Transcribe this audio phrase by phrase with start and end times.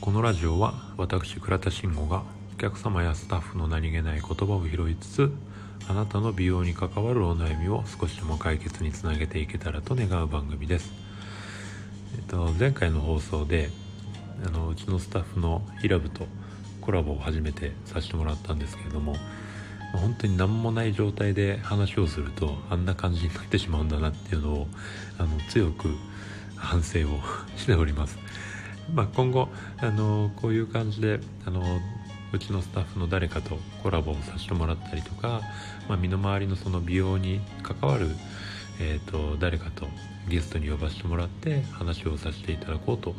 [0.00, 2.22] このラジオは私倉田慎吾が
[2.54, 5.32] お客様やスタッフの何気ない言葉を拾いつつ
[5.88, 10.92] あなたの美容に関わるお悩みを少しでも解決につなげていけたらと願う番組です、
[12.16, 13.70] えっと、前回の放送で
[14.46, 16.26] あのうちのスタッフのヒラブと
[16.80, 19.16] コラボを初めてさせてもらったんですけれども
[19.92, 24.66] 本当に何もない状態で話をするとあんな感じになってしまうんだなっていうのを
[25.18, 25.88] あの強く
[26.56, 27.20] 反省を
[27.56, 28.18] しております。
[28.94, 29.48] まあ、今後
[29.78, 31.62] あのこういう感じであの
[32.32, 35.40] うちのスタッフの誰かとコラボをさせてもらったりとか、
[35.88, 38.08] まあ、身の回りのその美容に関わる、
[38.80, 39.86] えーと、誰かと
[40.28, 43.14] ゲストに呼ばせてもらって話をさせていただこうと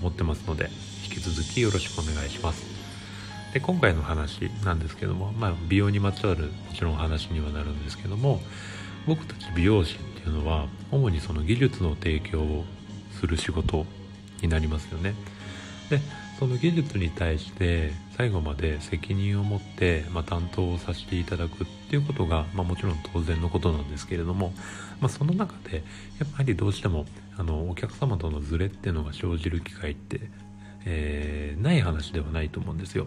[0.00, 0.68] 思ってますので
[1.04, 2.82] 引き続きよろしくお願いします。
[3.52, 8.40] で今回の話なんですけども、まあ、美容にまつわるもちろん話にはなるんですけども
[9.06, 12.64] 僕たち美容師っていうのは主にその技術の提供を
[13.20, 13.84] する仕事
[14.42, 15.14] になりますよね。
[15.90, 16.00] で
[16.38, 24.52] その技術に対して最後まで責任を持って、まあ、担当をさせていただくっていうことが、まあ、もちろん当然のことなんですけれども、
[25.00, 25.84] まあ、その中で
[26.18, 30.20] やっぱりどうしてもあのお客様とのズレっていうのが生じる機会って、
[30.84, 33.06] えー、ない話ではないと思うんですよ。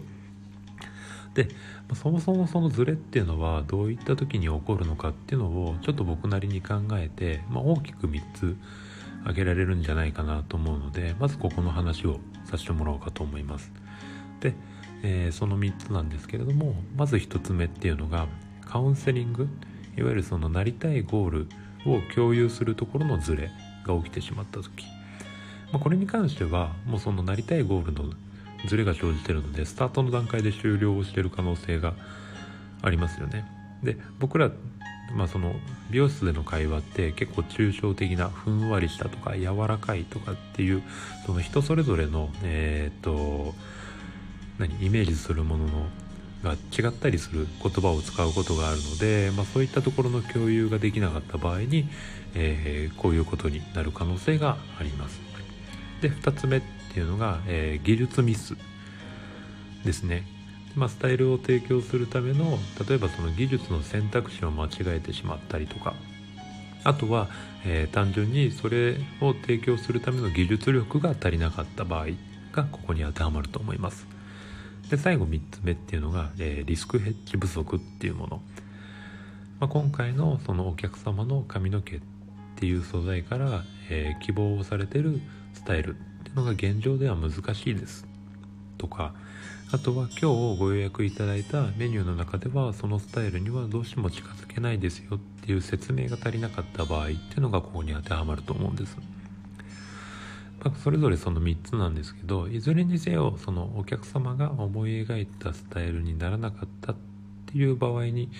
[1.34, 1.48] で
[1.92, 8.56] そもそもそのズレっていうのはどういった時に起こるのかっていうのをちょっと僕なりに考えて、まあ、大きく3つ
[9.26, 13.72] 挙げられるんじゃないかなと思うのでまずここの話をさせてもらおうかと思います。
[14.40, 14.54] で、
[15.02, 18.26] えー、その3つなんですけれどもまず1つ目っていうのが
[18.64, 19.48] カウンセリング
[19.96, 21.48] いわゆるそのなりたいゴール
[21.86, 23.50] を共有するところのズレ
[23.84, 24.84] が起きてしまった時、
[25.72, 28.12] まあ、これに関してはもうそのなりたいゴールの
[28.66, 31.94] ズレが生じてるのでスタートの段階で終了をしてる可能性が
[32.82, 33.44] ありますよね。
[33.82, 34.50] で僕ら
[35.14, 35.54] まあ、その
[35.90, 40.82] 美容室での会話って結構抽象的なふんわりしたとか柔らかいとかっていう
[41.26, 43.54] その人それぞれのえっ、と
[44.58, 45.86] 何イメージするものの
[46.42, 51.88] が違ったりする言葉を使うことがあるので、まあ、そういったところの共有ができなかった場合に、
[52.34, 55.20] えー、こういうことになる可能性があります。
[56.00, 56.62] で2つ目っ
[56.92, 58.54] ていうのが、えー、技術ミス
[59.84, 60.24] ですね
[60.76, 65.94] まあ、スタイルを提供するための例えばその技術の選択肢を間違えてしまったりとか。
[66.84, 67.28] あとは、
[67.64, 72.06] えー、単純にそれを提供するための技術力が足りなかった場合
[72.52, 74.06] がここに当てはまると思います。
[74.88, 78.40] で最後3つ目っていうのが、えー、リスクヘッジ不足っていうもの、
[79.58, 82.00] まあ、今回のそのお客様の髪の毛っ
[82.54, 85.20] ていう素材から、えー、希望をされてる
[85.54, 88.06] スタイルっていうのが現状では難しいです。
[88.78, 89.12] とか
[89.72, 98.96] あとは今日ご予約いただいたメニューの中ではそのスタイルにはどうしても近づけないですよっていう説明が足りなかった場合っていうのがここに当てはまると思うんです。
[100.62, 106.96] まあ、それぞれその3つなんですけどいずれにせよそのお客様が思い描いたスタイルにならなかったっ
[107.46, 108.30] ていう場合に、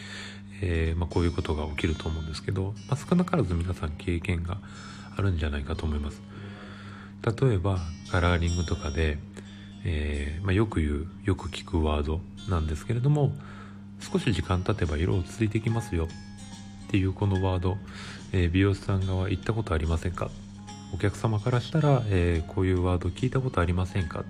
[0.62, 4.58] えー、まあ、こういうことが起きると思うんですけど、まあ、少なからず皆さん経験が
[5.16, 6.22] あるんじゃないかと思います。
[7.24, 7.78] 例えば
[8.10, 9.18] カラーリングとかで
[9.84, 13.32] えー、まあ、よく言うよく聞くワードなんですけれども
[14.00, 16.08] 少し時間経てば色落ち着いてきますよ
[16.86, 17.76] っていうこのワード、
[18.32, 20.30] えー、美容師さん側言ったことありませんか？
[20.94, 24.24] お客様からしたら、えー、こういうワード聞いたことありませんか？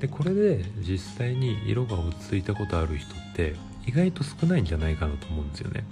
[0.00, 3.54] でこれで実際に色が落ち着いたことある人って
[3.86, 5.84] 意外と少ないんじゃないかなと思うんですよね。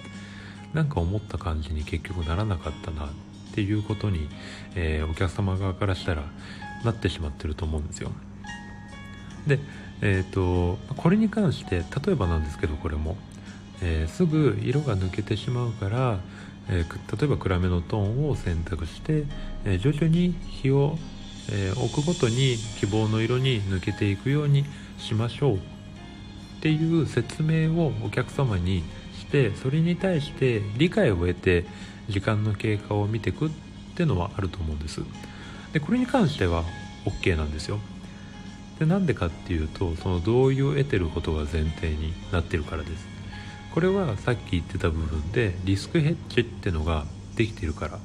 [0.74, 3.08] なんか思った感じに結局ならなかったなっ
[3.54, 4.28] ていうことに、
[4.74, 6.24] えー、お客様側からしたら
[6.84, 8.12] なってしまってると思うんですよ。
[9.48, 9.58] で、
[10.00, 13.16] えーと、これに関して例えばなんですけどこれも、
[13.82, 16.20] えー、すぐ色が抜けてしまうから、
[16.68, 19.24] えー、例えば暗めのトーンを選択して、
[19.64, 20.96] え、徐々に日を、
[21.50, 24.66] え置くごとに希望の色に抜けていくように
[24.98, 25.60] しましょうっ
[26.60, 28.82] ていう説明をお客様に
[29.18, 31.64] してそれに対して理解を得て
[32.10, 33.50] 時間の経過を見ていくっ
[33.94, 35.00] ていうのはあると思うんです。
[35.72, 36.64] でこれに関しては
[37.06, 37.80] OK なんですよ。
[38.78, 43.06] でなんでかっていうとその同意を得てることが前提になってるからです。
[43.74, 47.04] これはさっき言ってた部分でリスクヘッジってのが
[47.36, 47.98] できてるから、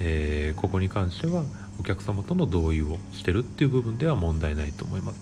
[0.00, 1.44] えー、ここに関しては
[1.80, 5.20] お客様との同意をしてるっていう部分では問題ないと思います。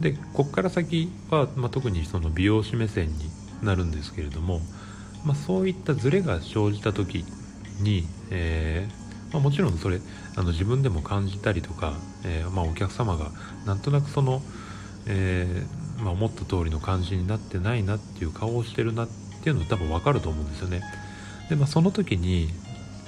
[0.00, 3.14] でここから先は、まあ、特にその美容師目線に
[3.62, 4.60] なるんですけれども、
[5.24, 7.24] まあ、そういったズレが生じた時
[7.80, 10.00] に、えーまあ、もちろんそれ
[10.36, 11.94] あの自分でも感じたりとか、
[12.24, 13.30] えー、まあ、お客様が
[13.66, 14.42] なんとなくその、
[15.06, 19.08] えー、まあ、思った通りの感じになってないなっていう顔をしてるなっ
[19.42, 20.82] ていうの多分分かると思うんですよね。
[21.48, 22.50] でまあ、その時に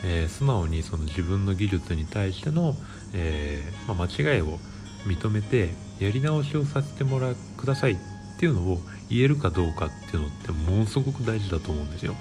[0.05, 2.75] えー、素直にその自分の技術に対しての、
[3.15, 4.59] えー、まあ、間違いを
[5.07, 7.97] 認めてやり直しをさせてもらうくださいっ
[8.39, 8.79] ていうのを
[9.09, 12.15] 言えるかどうかっていうのってものすごく大事だと思うんですよ。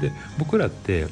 [0.00, 1.06] で僕らって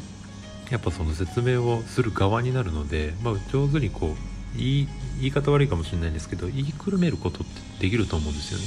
[0.72, 4.16] やっぱその説明をする側になるので、まあ、上手にこ
[4.54, 4.88] う言い
[5.20, 8.58] 言い方悪いかもしれないんですけど言いくるめることってできると思うんですよ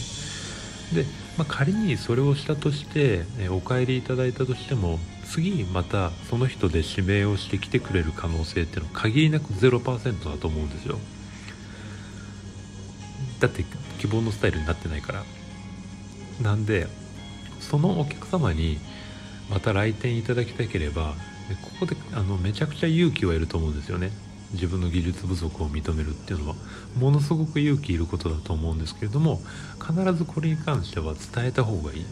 [0.93, 1.03] ね。
[1.03, 10.99] で、まあ、仮にそれをしたとして、えお帰りいただいたとしても次またその人で指名をしてきてくれる可能性っていうのは限りなく0%だと思うんですよ。
[13.39, 13.65] だって
[13.97, 15.23] 希望のスタイルになってないから
[16.41, 16.87] なんで
[17.59, 18.77] そのお客様に
[19.49, 21.15] また来店いただきたければ
[21.49, 24.11] でここであのめちゃくちゃ勇気はいると思うんですよね。
[24.53, 26.55] 自分の技術不足を認めるっていうのは。
[26.97, 29.41] ものすごく勇気いることだと思うんですけれども
[29.81, 32.05] 必ずこれに関しては伝えた方がいい。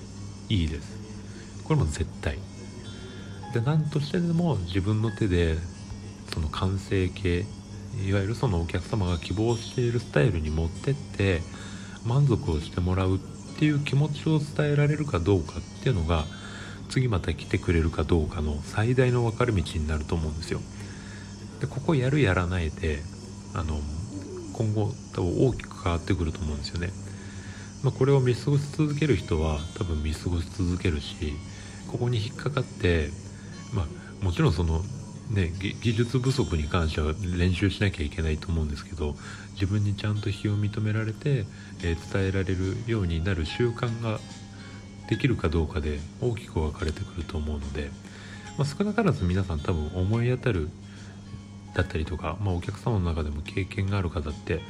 [0.49, 1.63] いいです。
[1.63, 2.37] これも絶対。
[3.53, 5.57] で何としてでも自分の手で
[6.33, 7.45] その完成形
[8.05, 11.41] いわゆるそのお客様が希望しているスタイルに持ってって
[12.05, 13.19] 満足をしてもらうっ
[13.59, 16.25] ていう気持ちを伝えられるかどうかっていうのが
[16.89, 20.59] 次また来てくれるかどうかの最大の分かれ道になると思うんですよ。
[21.59, 22.99] でここやるやらないで
[23.53, 23.79] あの
[24.53, 26.89] 今後多分大きく変わってくると思うんですよね。
[27.83, 31.33] まあ、これを見過ごし続ける人は多分見過ごし続けるし
[31.91, 33.09] ここに引っかかって
[33.73, 34.81] まあもちろんその
[35.29, 35.51] ね、
[35.81, 39.15] 技術不足に関しては練習しなきゃいけないと思うんですけど
[39.53, 41.45] 自分にちゃんと非を認められて、
[41.81, 44.19] えー、伝えられるようになる習慣が
[45.07, 47.91] できるかどうかで大きく分かれてくると思うので、
[48.57, 50.69] まあ、少なからず皆さん多分思い当たる
[51.73, 54.61] だったりとか、まあ、お客様の中でも経験がある方って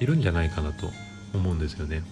[0.00, 0.90] いるんじゃないかなと
[1.34, 2.02] 思うんですよね。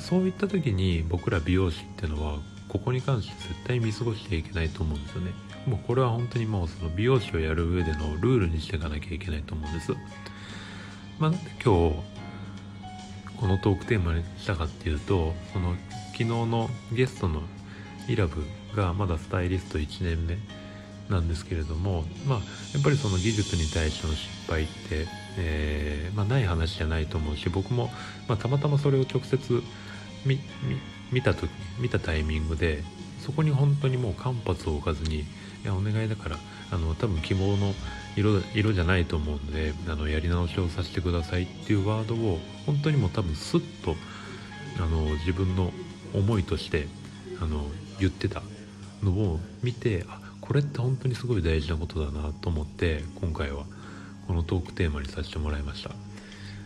[0.00, 2.38] そういった時に僕ら美容師っていうのは
[2.68, 5.32] ここに関して絶対見過ごしちゃいけないと思うんですよね。
[5.66, 9.92] もうこれは本当にもうその美容師をやる上でのルールにしていかなきゃいけないと思うんです。
[11.18, 11.96] まあ、なんで今日
[13.36, 15.74] このトークテーマにしたかっていうとその
[16.16, 17.42] 昨日のゲストの
[18.08, 18.42] イラブ
[18.74, 20.38] がまだスタイリスト1年目
[21.10, 22.38] なんですけれどもまあ
[22.72, 27.90] やっぱりその技術に対しての失敗って、えー、まあ、ない話じゃないと思うし僕も、
[28.28, 29.62] まあ、たまたまそれを直接
[30.24, 30.40] 見
[31.12, 32.82] 見た時見たタイミングで
[33.20, 35.24] そこに本当にもう間髪を置かずに「い
[35.64, 36.38] やお願いだから
[36.70, 37.74] あの多分希望の
[38.16, 43.96] 色色じゃないと思うのであのやり直しをさせてください」っていうワードを本当にもう多分スッと
[44.78, 45.72] あの自分の
[46.14, 46.86] 思いとして
[47.40, 47.66] あの
[47.98, 48.42] 言ってた
[49.02, 53.64] のを見てあこれって本当にすごい大事なことだなと思って今回は
[54.26, 55.90] このトークテーマにさせてもらいました、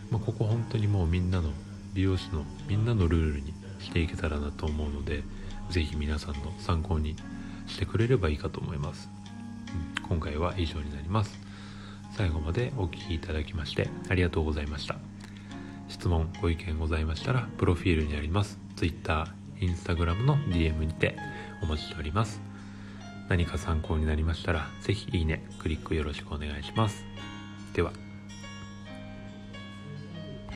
[0.09, 1.51] まあ、ここ本当にもうみんなの
[1.93, 5.23] 美容師のみんなのルールにしていけたらなと思うので
[5.69, 7.15] 是非皆さんの参考に
[7.67, 9.09] してくれればいいかと思います、
[10.01, 11.51] うん、今回は以上になります。
[12.15, 15.10] 最後までお聴きいただきましてありがとうございました。
[16.01, 19.27] 質問ご意見ございましたらプロフィールにあります Twitter、
[19.59, 21.15] Instagram の DM にて
[21.61, 22.41] お待ちしております。
[23.29, 27.05] 何か参考になりましたら是非いいねクリックよろしくお願いします。
[27.75, 28.10] では。